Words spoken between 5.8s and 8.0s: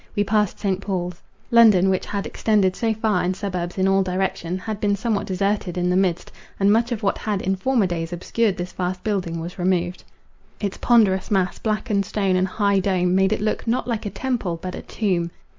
the midst, and much of what had in former